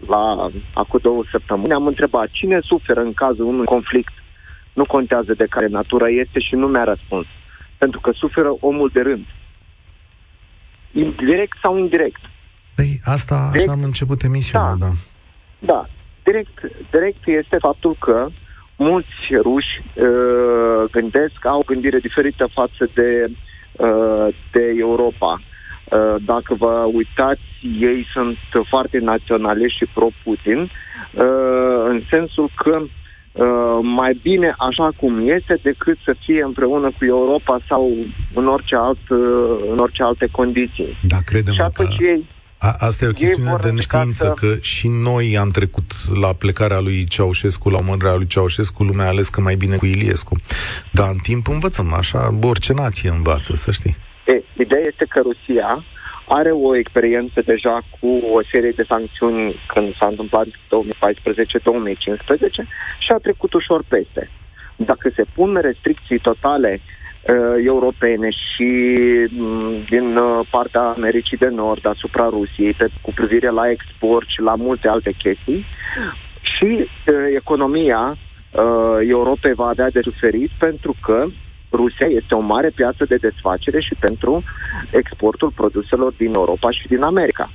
la 0.08 0.50
acum 0.74 0.98
două 1.02 1.22
săptămâni, 1.30 1.72
am 1.72 1.86
întrebat 1.86 2.28
cine 2.30 2.58
suferă 2.62 3.00
în 3.00 3.12
cazul 3.12 3.44
unui 3.44 3.64
conflict. 3.64 4.12
Nu 4.72 4.84
contează 4.84 5.34
de 5.34 5.46
care 5.50 5.66
natură 5.66 6.10
este 6.10 6.40
și 6.40 6.54
nu 6.54 6.66
mi-a 6.66 6.84
răspuns. 6.84 7.26
Pentru 7.78 8.00
că 8.00 8.10
suferă 8.14 8.56
omul 8.60 8.90
de 8.92 9.00
rând. 9.00 9.26
Direct 11.16 11.56
sau 11.62 11.78
indirect. 11.78 12.20
Păi 12.74 13.00
asta 13.04 13.48
direct, 13.52 13.68
așa 13.68 13.78
am 13.78 13.84
început 13.84 14.22
emisiunea, 14.22 14.74
da. 14.78 14.86
Da. 14.86 14.92
da. 15.58 15.86
Direct, 16.24 16.58
direct 16.90 17.26
este 17.26 17.56
faptul 17.60 17.96
că 17.98 18.26
mulți 18.76 19.16
ruși 19.42 19.82
uh, 19.94 20.90
gândesc, 20.90 21.44
au 21.44 21.58
o 21.58 21.66
gândire 21.66 21.98
diferită 21.98 22.48
față 22.52 22.90
de, 22.94 23.30
uh, 23.72 24.34
de 24.52 24.74
Europa. 24.78 25.32
Uh, 25.32 25.55
dacă 26.24 26.54
vă 26.54 26.86
uitați, 26.92 27.40
ei 27.80 28.06
sunt 28.12 28.36
foarte 28.68 28.98
naționaliști 28.98 29.78
și 29.78 29.90
pro-Putin, 29.94 30.60
uh, 30.60 30.70
în 31.88 32.02
sensul 32.10 32.50
că 32.56 32.78
uh, 32.80 33.78
mai 33.82 34.18
bine 34.22 34.54
așa 34.58 34.90
cum 34.96 35.28
este 35.28 35.58
decât 35.62 35.98
să 36.04 36.14
fie 36.24 36.42
împreună 36.42 36.90
cu 36.98 37.04
Europa 37.04 37.58
sau 37.68 37.92
în 38.34 38.46
orice, 38.48 38.76
alt, 38.76 38.98
în 39.70 39.76
orice 39.78 40.02
alte 40.02 40.28
condiții. 40.30 40.98
Da, 41.02 41.16
credem 41.24 41.54
și 41.54 41.60
atunci 41.60 41.96
că... 41.96 42.04
ei, 42.04 42.24
A, 42.58 42.74
asta 42.78 43.04
e 43.04 43.08
o 43.08 43.12
chestiune 43.12 43.56
de 43.60 43.70
neștiință, 43.70 44.24
să... 44.24 44.46
că 44.46 44.56
și 44.60 44.88
noi 44.88 45.38
am 45.38 45.48
trecut 45.48 45.92
la 46.20 46.32
plecarea 46.32 46.80
lui 46.80 47.04
Ceaușescu, 47.04 47.70
la 47.70 47.78
omorârea 47.78 48.14
lui 48.14 48.26
Ceaușescu, 48.26 48.82
lumea 48.82 49.04
a 49.04 49.08
ales 49.08 49.28
că 49.28 49.40
mai 49.40 49.54
bine 49.54 49.76
cu 49.76 49.86
Iliescu. 49.86 50.36
Dar 50.92 51.08
în 51.08 51.18
timp 51.22 51.48
învățăm, 51.48 51.92
așa, 51.92 52.38
orice 52.42 52.72
nație 52.72 53.10
învață, 53.10 53.54
să 53.54 53.70
știi. 53.70 53.96
E, 54.26 54.42
ideea 54.58 54.82
este 54.86 55.04
că 55.08 55.20
Rusia 55.20 55.84
are 56.28 56.50
o 56.50 56.76
experiență 56.76 57.40
deja 57.44 57.80
cu 58.00 58.08
o 58.32 58.40
serie 58.52 58.70
de 58.70 58.84
sancțiuni 58.88 59.54
când 59.66 59.96
s-a 59.96 60.06
întâmplat 60.06 60.46
2014-2015 60.46 60.50
și 62.98 63.12
a 63.14 63.16
trecut 63.16 63.52
ușor 63.52 63.84
peste. 63.88 64.30
Dacă 64.76 65.10
se 65.14 65.24
pun 65.34 65.58
restricții 65.60 66.18
totale 66.18 66.80
uh, 66.80 67.64
europene 67.64 68.30
și 68.30 68.94
um, 69.38 69.84
din 69.88 70.16
uh, 70.16 70.46
partea 70.50 70.80
Americii 70.80 71.36
de 71.36 71.48
Nord 71.48 71.86
asupra 71.86 72.28
Rusiei 72.28 72.72
pe, 72.72 72.88
cu 73.00 73.12
privire 73.14 73.50
la 73.50 73.70
export 73.70 74.28
și 74.28 74.40
la 74.40 74.54
multe 74.54 74.88
alte 74.88 75.10
chestii 75.10 75.64
și 76.40 76.64
uh, 76.64 76.86
economia 77.34 78.16
uh, 78.16 79.08
Europei 79.08 79.52
va 79.54 79.66
avea 79.66 79.90
de 79.90 80.00
suferit 80.02 80.50
pentru 80.58 80.94
că 81.02 81.26
Rusia 81.72 82.06
este 82.06 82.34
o 82.34 82.40
mare 82.40 82.70
piață 82.74 83.04
de 83.04 83.16
desfacere 83.16 83.80
și 83.80 83.94
pentru 83.98 84.42
exportul 84.90 85.50
produselor 85.50 86.12
din 86.12 86.34
Europa 86.34 86.70
și 86.70 86.86
din 86.86 87.02
America. 87.02 87.50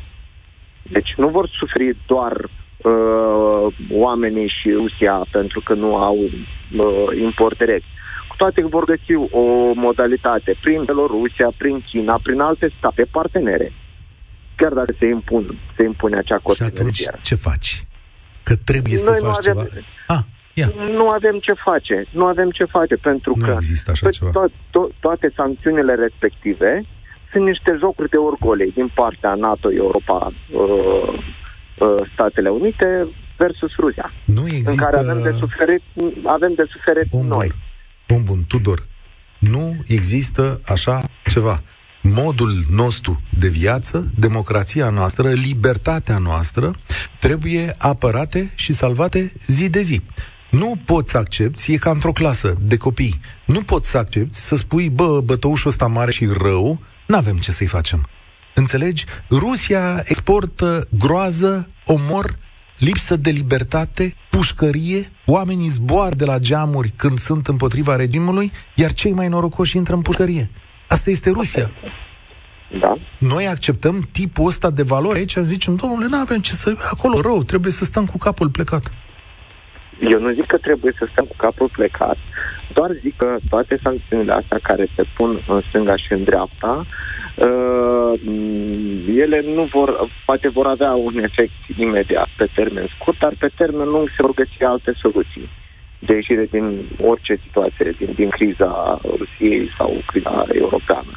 Deci 0.82 1.14
nu 1.18 1.28
vor 1.28 1.50
suferi 1.60 1.98
doar 2.08 2.34
uh, 2.44 3.74
oamenii 3.92 4.54
și 4.62 4.72
Rusia 4.72 5.26
pentru 5.32 5.62
că 5.62 5.74
nu 5.74 5.96
au 5.96 6.18
uh, 6.18 7.20
import 7.22 7.58
direct. 7.58 7.86
Cu 8.30 8.36
toate 8.38 8.62
că 8.62 8.68
vor 8.68 8.84
găsi 8.84 9.14
o 9.32 9.74
modalitate 9.74 10.58
prin 10.62 10.84
Belorusia, 10.84 11.52
prin 11.58 11.82
China, 11.90 12.20
prin 12.24 12.40
alte 12.40 12.74
state 12.78 13.08
partenere. 13.12 13.74
Chiar 14.56 14.74
dacă 14.74 14.96
se, 15.00 15.06
impun, 15.06 15.60
se 15.78 15.84
impune 15.84 16.18
acea 16.18 16.38
cotă 16.38 16.64
Și 16.64 16.64
atunci 16.64 17.04
ce 17.22 17.36
faci? 17.36 17.86
Că 18.44 18.56
trebuie 18.56 18.96
Noi 18.96 19.04
să 19.04 19.26
faci 19.26 19.48
avem... 19.48 19.64
ceva. 19.64 19.86
Ah, 20.08 20.24
Ia. 20.54 20.74
Nu 20.88 21.10
avem 21.10 21.40
ce 21.40 21.54
face. 21.54 22.06
Nu 22.12 22.26
avem 22.26 22.50
ce 22.50 22.66
face 22.66 22.96
pentru 22.96 23.34
nu 23.36 23.46
că 23.46 23.52
există 23.52 23.92
așa 23.92 24.10
ceva. 24.10 24.32
To- 24.32 24.52
to- 24.52 25.00
toate 25.00 25.34
sancțiunile 25.36 25.94
respective 25.96 26.84
sunt 27.32 27.46
niște 27.46 27.78
jocuri 27.80 28.10
de 28.10 28.18
orgolei 28.18 28.72
din 28.72 28.92
partea 28.96 29.34
NATO, 29.34 29.72
Europa, 29.74 30.34
uh, 30.54 31.14
uh, 31.80 31.96
Statele 32.14 32.50
Unite 32.50 33.08
versus 33.38 33.72
Rusia. 33.76 34.14
Nu 34.26 34.46
există... 34.46 34.72
În 34.72 34.78
care 34.78 34.98
avem 34.98 35.22
de 35.22 35.36
suferit, 35.40 35.82
avem 36.26 36.54
de 36.56 36.66
suferit 36.70 37.10
bun, 37.10 37.28
noi. 37.28 37.52
Bun, 38.08 38.24
bun, 38.24 38.44
Tudor. 38.48 38.88
Nu 39.40 39.76
există 39.88 40.60
așa 40.66 41.04
ceva. 41.26 41.62
Modul 42.04 42.52
nostru 42.70 43.22
de 43.40 43.48
viață, 43.48 44.12
democrația 44.18 44.90
noastră, 44.90 45.30
libertatea 45.30 46.18
noastră 46.18 46.72
trebuie 47.20 47.76
apărate 47.78 48.52
și 48.56 48.74
salvate 48.74 49.32
zi 49.48 49.70
de 49.70 49.82
zi. 49.82 50.02
Nu 50.52 50.76
poți 50.86 51.12
să 51.12 51.18
accepti, 51.18 51.74
e 51.74 51.78
ca 51.78 51.90
într-o 51.90 52.12
clasă 52.12 52.56
de 52.62 52.78
copii, 52.78 53.20
nu 53.46 53.62
poți 53.62 53.90
să 53.90 53.98
accepti 53.98 54.38
să 54.38 54.56
spui, 54.56 54.90
bă, 54.90 55.22
bătăușul 55.22 55.70
ăsta 55.70 55.88
mare 55.88 56.12
și 56.12 56.26
rău, 56.26 56.80
n-avem 57.08 57.38
ce 57.38 57.52
să-i 57.52 57.68
facem. 57.68 58.08
Înțelegi? 58.56 59.06
Rusia 59.30 60.02
exportă 60.06 60.88
groază, 60.98 61.70
omor, 61.86 62.36
lipsă 62.78 63.16
de 63.16 63.30
libertate, 63.30 64.16
pușcărie, 64.30 65.12
oamenii 65.26 65.70
zboar 65.70 66.14
de 66.14 66.26
la 66.26 66.40
geamuri 66.40 66.94
când 66.96 67.18
sunt 67.18 67.48
împotriva 67.48 67.96
regimului, 67.96 68.52
iar 68.76 68.94
cei 68.94 69.12
mai 69.12 69.28
norocoși 69.28 69.78
intră 69.78 69.94
în 69.94 70.02
pușcărie. 70.02 70.50
Asta 70.88 71.10
este 71.10 71.30
Rusia. 71.30 71.72
Da. 72.82 72.98
Noi 73.20 73.48
acceptăm 73.48 74.08
tipul 74.12 74.46
ăsta 74.46 74.70
de 74.70 74.84
valori 74.84 75.18
aici, 75.18 75.36
zicem, 75.38 75.76
domnule, 75.76 76.08
nu 76.10 76.18
avem 76.18 76.40
ce 76.40 76.54
să... 76.54 76.76
Acolo 76.92 77.22
rău, 77.22 77.44
trebuie 77.44 77.72
să 77.72 77.84
stăm 77.84 78.06
cu 78.06 78.18
capul 78.18 78.50
plecat. 78.50 78.94
Eu 80.10 80.20
nu 80.20 80.32
zic 80.32 80.46
că 80.46 80.58
trebuie 80.58 80.94
să 80.98 81.08
stăm 81.12 81.26
cu 81.26 81.36
capul 81.38 81.70
plecat, 81.70 82.18
doar 82.74 82.92
zic 82.92 83.16
că 83.18 83.38
toate 83.50 83.80
sancțiunile 83.84 84.34
astea 84.34 84.60
care 84.62 84.88
se 84.96 85.04
pun 85.18 85.44
în 85.48 85.62
stânga 85.70 85.96
și 85.96 86.12
în 86.14 86.24
dreapta, 86.24 86.86
uh, 87.36 88.20
ele 89.08 89.42
nu 89.42 89.64
vor, 89.64 90.10
poate 90.26 90.50
vor 90.50 90.68
avea 90.68 90.92
un 90.92 91.18
efect 91.18 91.54
imediat 91.78 92.28
pe 92.38 92.50
termen 92.56 92.88
scurt, 92.96 93.20
dar 93.20 93.34
pe 93.40 93.50
termen 93.58 93.88
lung 93.88 94.08
se 94.08 94.22
vor 94.22 94.34
găsi 94.34 94.64
alte 94.64 94.94
soluții 95.02 95.50
de 96.00 96.14
ieșire 96.14 96.46
din 96.46 96.88
orice 97.02 97.40
situație, 97.46 97.96
din, 97.98 98.14
din 98.16 98.30
criza 98.30 99.02
Rusiei 99.04 99.70
sau 99.78 100.02
criza 100.06 100.46
europeană. 100.52 101.12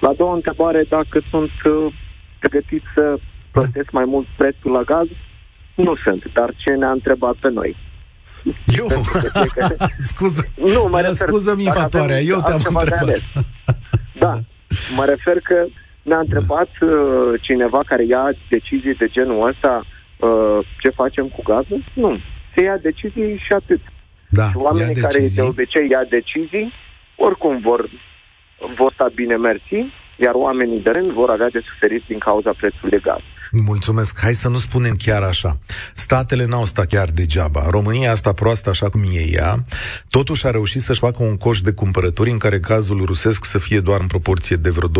La 0.00 0.12
doua 0.12 0.34
întrebare, 0.34 0.84
dacă 0.88 1.20
sunt 1.30 1.50
uh, 1.64 1.92
pregătit 2.38 2.82
să 2.94 3.18
plătesc 3.50 3.90
mai 3.90 4.04
mult 4.04 4.26
prețul 4.36 4.72
la 4.72 4.82
gaz, 4.82 5.06
nu 5.74 5.96
sunt, 6.04 6.24
dar 6.32 6.54
ce 6.56 6.72
ne-a 6.72 6.90
întrebat 6.90 7.34
pe 7.34 7.50
noi? 7.50 7.76
Eu? 8.78 8.86
scuză, 10.10 10.48
nu, 10.54 10.88
mă 10.90 11.00
refer, 11.00 11.14
scuză-mi 11.14 11.64
infatoarea, 11.64 12.18
eu 12.18 12.38
te-am 12.44 12.60
întrebat. 12.68 13.18
da, 14.18 14.38
mă 14.96 15.04
refer 15.04 15.40
că 15.40 15.66
ne-a 16.02 16.18
întrebat 16.18 16.68
uh, 16.80 17.40
cineva 17.40 17.78
care 17.86 18.04
ia 18.04 18.30
decizii 18.48 18.94
de 18.94 19.06
genul 19.06 19.48
ăsta 19.48 19.84
uh, 20.20 20.58
ce 20.80 20.88
facem 20.88 21.26
cu 21.28 21.42
gazul? 21.42 21.84
Nu. 21.94 22.18
Se 22.54 22.62
ia 22.62 22.76
decizii 22.76 23.36
și 23.46 23.52
atât. 23.52 23.80
Da, 24.28 24.48
și 24.48 24.56
oamenii 24.56 24.94
care 24.94 25.26
de 25.34 25.42
obicei 25.42 25.86
ia 25.90 26.04
decizii, 26.10 26.72
oricum 27.16 27.60
vor, 27.60 27.90
vor 28.76 28.92
sta 28.92 29.10
bine 29.14 29.36
mersi, 29.36 29.78
iar 30.16 30.34
oamenii 30.34 30.80
de 30.80 30.90
rând 30.90 31.10
vor 31.10 31.30
avea 31.30 31.48
de 31.48 31.62
suferit 31.68 32.02
din 32.06 32.18
cauza 32.18 32.52
prețului 32.56 32.90
de 32.90 33.00
gaz. 33.02 33.20
Mulțumesc. 33.64 34.18
Hai 34.20 34.34
să 34.34 34.48
nu 34.48 34.58
spunem 34.58 34.96
chiar 34.96 35.22
așa. 35.22 35.58
Statele 35.94 36.44
n-au 36.44 36.64
stat 36.64 36.86
chiar 36.86 37.10
degeaba. 37.10 37.66
România 37.70 38.10
asta 38.10 38.32
proastă 38.32 38.70
așa 38.70 38.88
cum 38.88 39.02
e 39.12 39.30
ea, 39.30 39.64
totuși 40.08 40.46
a 40.46 40.50
reușit 40.50 40.82
să-și 40.82 41.00
facă 41.00 41.22
un 41.22 41.36
coș 41.36 41.60
de 41.60 41.72
cumpărături 41.72 42.30
în 42.30 42.38
care 42.38 42.58
gazul 42.58 43.04
rusesc 43.04 43.44
să 43.44 43.58
fie 43.58 43.80
doar 43.80 44.00
în 44.00 44.06
proporție 44.06 44.56
de 44.56 44.70
vreo 44.70 44.88
20%. 44.88 44.92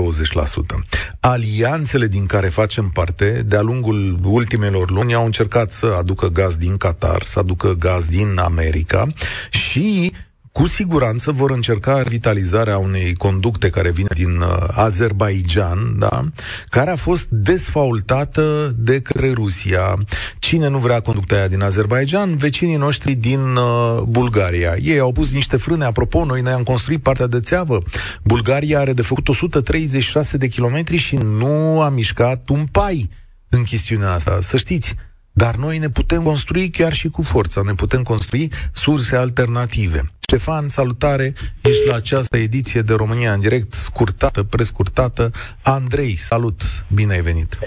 Alianțele 1.21 2.07
din 2.07 2.27
care 2.27 2.49
facem 2.49 2.89
parte, 2.89 3.43
de-a 3.47 3.63
lungul 3.63 4.19
ultimelor 4.23 4.91
luni, 4.91 5.15
au 5.15 5.25
încercat 5.25 5.73
să 5.73 5.95
aducă 5.99 6.29
gaz 6.29 6.57
din 6.57 6.77
Qatar, 6.77 7.23
să 7.23 7.39
aducă 7.39 7.73
gaz 7.73 8.09
din 8.09 8.39
America 8.39 9.07
și 9.51 10.13
cu 10.57 10.67
siguranță 10.67 11.33
vor 11.33 11.51
încerca 11.51 12.03
revitalizarea 12.03 12.79
unei 12.79 13.15
conducte 13.15 13.71
care 13.71 13.91
vine 13.91 14.09
din 14.15 14.37
uh, 14.37 14.69
Azerbaijan, 14.71 15.99
da? 15.99 16.25
care 16.69 16.91
a 16.91 16.97
fost 16.97 17.27
desfaultată 17.29 18.75
de 18.77 19.01
către 19.01 19.33
Rusia. 19.33 19.95
Cine 20.39 20.69
nu 20.69 20.79
vrea 20.79 21.01
conducta 21.01 21.35
aia 21.35 21.49
din 21.49 21.63
Azerbaijan? 21.63 22.37
Vecinii 22.37 22.77
noștri 22.77 23.15
din 23.15 23.41
uh, 23.41 24.03
Bulgaria. 24.03 24.77
Ei 24.83 24.99
au 24.99 25.13
pus 25.13 25.33
niște 25.33 25.57
frâne, 25.57 25.85
apropo, 25.85 26.25
noi 26.25 26.43
ne-am 26.43 26.63
construit 26.63 27.03
partea 27.03 27.27
de 27.27 27.41
țeavă. 27.41 27.83
Bulgaria 28.25 28.79
are 28.79 28.93
de 28.93 29.03
făcut 29.03 29.29
136 29.29 30.37
de 30.37 30.49
kilometri 30.49 30.97
și 30.97 31.17
nu 31.17 31.81
a 31.81 31.89
mișcat 31.89 32.49
un 32.49 32.67
pai 32.71 33.11
în 33.49 33.63
chestiunea 33.63 34.13
asta. 34.13 34.39
Să 34.41 34.57
știți, 34.57 34.95
dar 35.43 35.55
noi 35.55 35.79
ne 35.79 35.89
putem 35.89 36.23
construi 36.23 36.71
chiar 36.71 36.93
și 36.93 37.09
cu 37.09 37.23
forța, 37.23 37.61
ne 37.65 37.73
putem 37.73 38.03
construi 38.03 38.49
surse 38.73 39.17
alternative. 39.17 40.01
Ștefan, 40.29 40.69
salutare, 40.69 41.33
ești 41.63 41.87
la 41.89 41.95
această 41.95 42.37
ediție 42.37 42.81
de 42.81 42.95
România 42.95 43.33
în 43.33 43.41
direct, 43.41 43.73
scurtată, 43.73 44.43
prescurtată. 44.43 45.31
Andrei, 45.65 46.17
salut, 46.17 46.61
bine 46.95 47.13
ai 47.13 47.21
venit! 47.21 47.59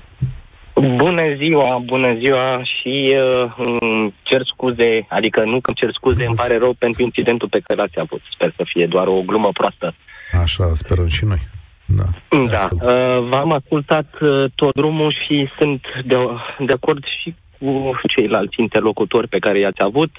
Bună 0.73 1.23
ziua, 1.43 1.81
bună 1.85 2.15
ziua 2.19 2.63
și 2.63 3.15
uh, 3.15 4.11
cer 4.23 4.41
scuze, 4.45 5.05
adică 5.09 5.43
nu 5.43 5.59
că 5.59 5.71
cer 5.75 5.89
scuze, 5.93 6.25
îmi 6.25 6.35
pare 6.35 6.57
rău 6.57 6.73
pentru 6.73 7.03
incidentul 7.03 7.47
pe 7.49 7.61
care 7.63 7.81
l-ați 7.81 7.99
avut. 7.99 8.21
Sper 8.33 8.53
să 8.55 8.63
fie 8.65 8.85
doar 8.85 9.07
o 9.07 9.21
glumă 9.21 9.49
proastă. 9.53 9.95
Așa 10.41 10.71
sperăm 10.73 11.07
și 11.07 11.25
noi. 11.25 11.47
Da, 11.85 12.09
da. 12.29 12.67
Uh, 12.71 13.29
v-am 13.29 13.51
ascultat 13.51 14.07
uh, 14.21 14.51
tot 14.55 14.73
drumul 14.73 15.15
și 15.25 15.49
sunt 15.59 15.81
de, 16.05 16.15
de 16.59 16.73
acord 16.73 17.03
și 17.21 17.35
cu 17.59 17.91
ceilalți 18.15 18.61
interlocutori 18.61 19.27
pe 19.27 19.39
care 19.39 19.59
i-ați 19.59 19.81
avut. 19.81 20.11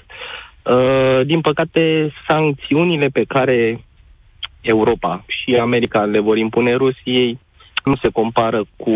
Uh, 0.63 1.25
din 1.25 1.41
păcate, 1.41 2.13
sancțiunile 2.27 3.07
pe 3.07 3.23
care 3.23 3.83
Europa 4.61 5.23
și 5.27 5.55
America 5.55 6.03
le 6.03 6.19
vor 6.19 6.37
impune 6.37 6.73
Rusiei 6.75 7.39
nu 7.83 7.93
se 8.01 8.09
compară 8.09 8.63
cu 8.75 8.93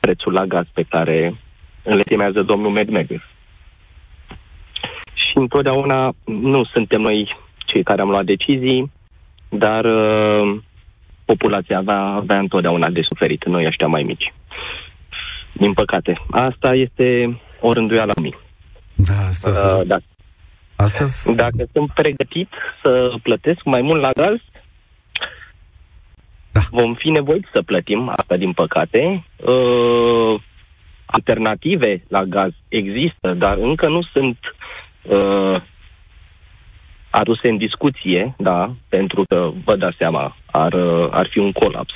prețul 0.00 0.32
la 0.32 0.44
gaz 0.44 0.66
pe 0.72 0.82
care 0.88 1.34
îl 1.82 1.98
estimează 1.98 2.42
domnul 2.42 2.70
Medvedev. 2.70 3.22
Și 5.14 5.32
întotdeauna 5.34 6.12
nu 6.24 6.64
suntem 6.64 7.00
noi 7.00 7.36
cei 7.66 7.82
care 7.82 8.00
am 8.00 8.08
luat 8.08 8.24
decizii, 8.24 8.92
dar 9.48 9.84
uh, 9.84 10.58
populația 11.24 11.78
avea, 11.78 12.00
avea 12.00 12.38
întotdeauna 12.38 12.90
de 12.90 13.02
suferit, 13.02 13.44
noi 13.44 13.66
ăștia 13.66 13.86
mai 13.86 14.02
mici. 14.02 14.32
Din 15.52 15.72
păcate. 15.72 16.20
Asta 16.30 16.74
este 16.74 17.40
o 17.60 17.72
rânduială 17.72 18.12
a 18.16 18.20
mie. 18.20 18.38
Da, 18.94 19.14
asta 19.28 19.76
uh, 19.78 19.86
da. 19.86 19.98
Asta 20.76 21.04
Dacă 21.34 21.68
sunt 21.72 21.92
pregătit 21.94 22.48
să 22.82 23.14
plătesc 23.22 23.64
mai 23.64 23.82
mult 23.82 24.00
la 24.00 24.10
gaz, 24.12 24.36
da. 26.56 26.62
Vom 26.70 26.94
fi 26.94 27.10
nevoiți 27.10 27.48
să 27.52 27.62
plătim 27.62 28.08
asta, 28.08 28.36
din 28.36 28.52
păcate. 28.52 29.24
Uh, 29.36 30.40
alternative 31.06 32.02
la 32.08 32.24
gaz 32.24 32.52
există, 32.68 33.32
dar 33.32 33.56
încă 33.58 33.88
nu 33.88 34.02
sunt 34.02 34.38
uh, 35.02 35.62
aduse 37.10 37.48
în 37.48 37.56
discuție, 37.56 38.34
da, 38.38 38.74
pentru 38.88 39.24
că, 39.28 39.50
vă 39.64 39.76
dați 39.76 39.96
seama, 39.96 40.36
ar, 40.46 40.74
ar 41.10 41.28
fi 41.30 41.38
un 41.38 41.52
colaps 41.52 41.94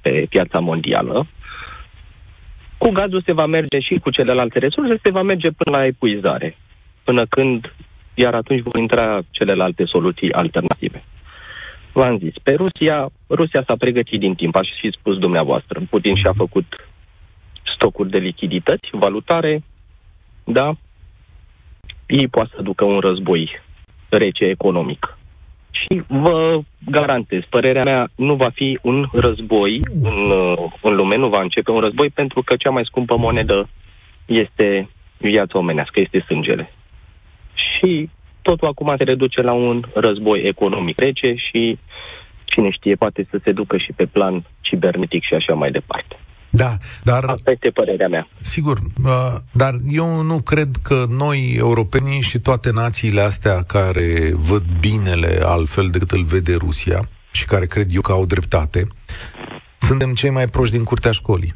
pe 0.00 0.26
piața 0.28 0.58
mondială. 0.58 1.26
Cu 2.82 2.90
gazul 2.90 3.22
se 3.26 3.32
va 3.32 3.46
merge 3.46 3.80
și 3.80 3.98
cu 3.98 4.10
celelalte 4.10 4.58
resurse, 4.58 5.00
se 5.02 5.10
va 5.10 5.22
merge 5.22 5.50
până 5.50 5.76
la 5.76 5.86
epuizare, 5.86 6.56
până 7.04 7.26
când, 7.26 7.74
iar 8.14 8.34
atunci 8.34 8.62
vor 8.62 8.76
intra 8.78 9.20
celelalte 9.30 9.84
soluții 9.84 10.32
alternative. 10.32 11.04
V-am 11.92 12.18
zis, 12.18 12.34
pe 12.42 12.52
Rusia, 12.54 13.10
Rusia 13.28 13.62
s-a 13.66 13.76
pregătit 13.76 14.20
din 14.20 14.34
timp, 14.34 14.56
aș 14.56 14.68
fi 14.80 14.90
spus 14.98 15.18
dumneavoastră. 15.18 15.80
Putin 15.90 16.14
și-a 16.14 16.32
făcut 16.32 16.88
stocuri 17.74 18.10
de 18.10 18.18
lichidități 18.18 18.88
valutare, 18.92 19.62
da, 20.44 20.72
ei 22.06 22.28
poate 22.28 22.50
să 22.54 22.62
ducă 22.62 22.84
un 22.84 22.98
război 22.98 23.50
rece 24.08 24.44
economic. 24.44 25.16
Și 25.72 26.02
vă 26.06 26.60
garantez, 26.84 27.42
părerea 27.48 27.82
mea, 27.84 28.08
nu 28.14 28.34
va 28.34 28.50
fi 28.54 28.78
un 28.82 29.06
război 29.12 29.80
în, 30.02 30.30
uh, 30.30 30.72
în 30.82 30.94
lume, 30.94 31.16
nu 31.16 31.28
va 31.28 31.42
începe 31.42 31.70
un 31.70 31.80
război 31.80 32.08
pentru 32.08 32.42
că 32.42 32.56
cea 32.56 32.70
mai 32.70 32.84
scumpă 32.84 33.16
monedă 33.16 33.68
este 34.26 34.88
viața 35.18 35.58
omenească, 35.58 36.00
este 36.00 36.24
sângele. 36.26 36.72
Și 37.54 38.08
totul 38.42 38.68
acum 38.68 38.94
se 38.96 39.04
reduce 39.04 39.42
la 39.42 39.52
un 39.52 39.82
război 39.94 40.40
economic 40.40 40.98
rece 41.00 41.34
și 41.34 41.78
cine 42.44 42.70
știe, 42.70 42.94
poate 42.94 43.26
să 43.30 43.40
se 43.44 43.52
ducă 43.52 43.76
și 43.76 43.92
pe 43.92 44.06
plan 44.06 44.44
cibernetic 44.60 45.22
și 45.22 45.34
așa 45.34 45.54
mai 45.54 45.70
departe. 45.70 46.16
Da, 46.54 46.76
dar... 47.02 47.24
Asta 47.24 47.50
este 47.50 47.70
părerea 47.70 48.08
mea. 48.08 48.28
Sigur, 48.40 48.78
uh, 48.78 49.34
dar 49.52 49.80
eu 49.90 50.22
nu 50.22 50.40
cred 50.40 50.68
că 50.82 51.04
noi, 51.08 51.54
europenii 51.58 52.20
și 52.20 52.38
toate 52.38 52.70
națiile 52.70 53.20
astea 53.20 53.62
care 53.62 54.32
văd 54.34 54.62
binele 54.80 55.40
altfel 55.44 55.88
decât 55.88 56.10
îl 56.10 56.22
vede 56.22 56.54
Rusia 56.54 57.08
și 57.30 57.46
care 57.46 57.66
cred 57.66 57.94
eu 57.94 58.00
că 58.00 58.12
au 58.12 58.26
dreptate, 58.26 58.86
suntem 59.78 60.14
cei 60.14 60.30
mai 60.30 60.48
proști 60.48 60.74
din 60.74 60.84
curtea 60.84 61.10
școlii. 61.10 61.54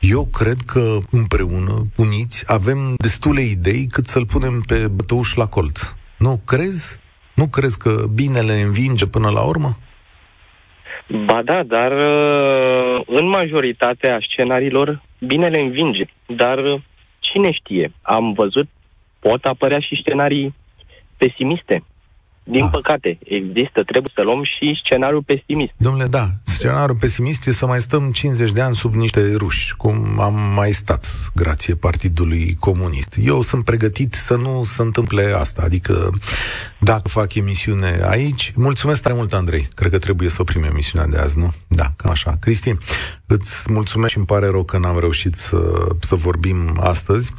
Eu 0.00 0.24
cred 0.24 0.60
că 0.66 0.98
împreună, 1.10 1.86
uniți, 1.96 2.44
avem 2.46 2.94
destule 2.98 3.42
idei 3.42 3.86
cât 3.86 4.06
să-l 4.06 4.26
punem 4.26 4.60
pe 4.60 4.86
bătăuș 4.86 5.34
la 5.34 5.46
colț. 5.46 5.80
Nu 6.18 6.40
crezi? 6.44 6.98
Nu 7.34 7.46
crezi 7.46 7.78
că 7.78 8.06
binele 8.14 8.60
învinge 8.60 9.06
până 9.06 9.28
la 9.28 9.40
urmă? 9.40 9.78
Ba 11.24 11.42
da, 11.42 11.62
dar 11.62 11.92
uh, 11.92 13.02
în 13.06 13.28
majoritatea 13.28 14.18
scenariilor 14.30 15.02
binele 15.18 15.60
învinge. 15.60 16.04
Dar 16.26 16.58
uh, 16.58 16.80
cine 17.18 17.52
știe? 17.52 17.92
Am 18.02 18.32
văzut, 18.32 18.68
pot 19.18 19.44
apărea 19.44 19.78
și 19.78 20.00
scenarii 20.02 20.54
pesimiste. 21.16 21.84
Din 22.48 22.62
ah. 22.62 22.68
păcate, 22.72 23.18
există, 23.24 23.82
trebuie 23.82 24.12
să 24.14 24.22
luăm 24.22 24.42
și 24.42 24.80
scenariul 24.84 25.22
pesimist. 25.22 25.72
Domnule, 25.76 26.06
da, 26.06 26.26
scenariul 26.44 26.96
pesimist 27.00 27.46
e 27.46 27.52
să 27.52 27.66
mai 27.66 27.80
stăm 27.80 28.10
50 28.10 28.52
de 28.52 28.60
ani 28.60 28.74
sub 28.74 28.94
niște 28.94 29.34
ruși, 29.36 29.76
cum 29.76 30.20
am 30.20 30.34
mai 30.54 30.72
stat, 30.72 31.06
grație 31.34 31.74
Partidului 31.74 32.56
Comunist. 32.60 33.16
Eu 33.24 33.40
sunt 33.40 33.64
pregătit 33.64 34.14
să 34.14 34.36
nu 34.36 34.64
se 34.64 34.82
întâmple 34.82 35.22
asta, 35.22 35.62
adică 35.62 36.10
dacă 36.78 37.08
fac 37.08 37.34
emisiune 37.34 38.00
aici, 38.08 38.52
mulțumesc 38.56 39.02
tare 39.02 39.14
mult, 39.14 39.32
Andrei. 39.32 39.68
Cred 39.74 39.90
că 39.90 39.98
trebuie 39.98 40.28
să 40.28 40.36
oprim 40.40 40.62
emisiunea 40.62 41.08
de 41.08 41.16
azi, 41.16 41.38
nu? 41.38 41.52
Da, 41.68 41.92
cam 41.96 42.10
așa. 42.10 42.36
Cristi, 42.40 42.74
îți 43.26 43.72
mulțumesc 43.72 44.10
și 44.10 44.16
îmi 44.16 44.26
pare 44.26 44.46
rău 44.46 44.64
că 44.64 44.78
n-am 44.78 44.98
reușit 44.98 45.34
să, 45.34 45.88
să 46.00 46.14
vorbim 46.14 46.78
astăzi. 46.80 47.32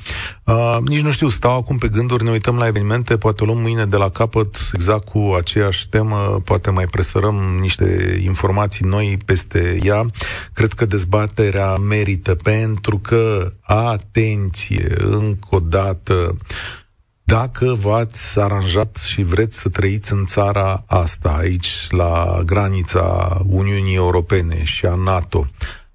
Uh, 0.44 0.78
nici 0.86 1.02
nu 1.02 1.12
știu, 1.12 1.28
stau 1.28 1.58
acum 1.58 1.78
pe 1.78 1.88
gânduri, 1.88 2.24
ne 2.24 2.32
uităm 2.32 2.58
la 2.58 2.68
evenimente, 2.68 3.18
poate 3.18 3.44
o 3.44 3.46
luăm 3.46 3.60
mâine 3.60 3.86
de 3.86 3.98
la 3.98 4.10
capăt, 4.10 4.70
exact 4.74 5.08
cu 5.08 5.34
aceeași 5.38 5.90
temă, 5.90 6.42
poate 6.44 6.70
mai 6.70 6.86
presărăm 6.86 7.36
niște 7.60 8.20
informații 8.24 8.86
noi 8.86 9.18
peste 9.26 9.80
ea. 9.84 10.06
Cred 10.54 10.74
că 10.74 10.86
dezbaterea 10.86 11.76
merită 11.76 12.36
pentru 12.36 12.98
că, 12.98 13.54
atenție, 13.62 14.96
încă 14.98 15.48
o 15.50 15.60
dată, 15.60 16.32
dacă 17.30 17.74
v-ați 17.74 18.40
aranjat 18.40 18.98
și 18.98 19.24
vreți 19.24 19.60
să 19.60 19.70
trăiți 19.70 20.14
în 20.14 20.26
țara 20.26 20.84
asta, 20.86 21.30
aici, 21.30 21.88
la 21.90 22.42
granița 22.46 23.38
Uniunii 23.46 23.96
Europene 23.96 24.64
și 24.64 24.86
a 24.86 24.96
NATO, 24.96 25.48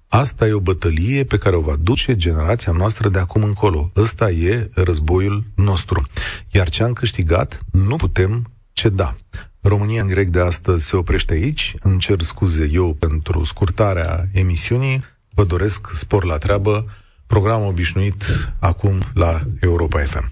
Asta 0.07 0.47
e 0.47 0.51
o 0.51 0.59
bătălie 0.59 1.23
pe 1.23 1.37
care 1.37 1.55
o 1.55 1.61
va 1.61 1.75
duce 1.79 2.15
generația 2.15 2.71
noastră 2.71 3.09
de 3.09 3.19
acum 3.19 3.43
încolo. 3.43 3.91
Ăsta 3.95 4.29
e 4.29 4.69
războiul 4.73 5.43
nostru. 5.55 6.03
Iar 6.51 6.69
ce 6.69 6.83
am 6.83 6.93
câștigat, 6.93 7.59
nu 7.71 7.95
putem 7.95 8.51
ceda. 8.73 9.15
România 9.61 10.01
în 10.01 10.07
direct 10.07 10.31
de 10.31 10.39
astăzi 10.39 10.85
se 10.85 10.95
oprește 10.95 11.33
aici. 11.33 11.75
Îmi 11.81 11.99
cer 11.99 12.21
scuze 12.21 12.69
eu 12.71 12.93
pentru 12.93 13.43
scurtarea 13.43 14.27
emisiunii. 14.31 15.03
Vă 15.29 15.43
doresc 15.43 15.89
spor 15.93 16.23
la 16.23 16.37
treabă. 16.37 16.85
Program 17.27 17.65
obișnuit 17.65 18.23
acum 18.59 19.01
la 19.13 19.41
Europa 19.59 19.99
FM. 19.99 20.31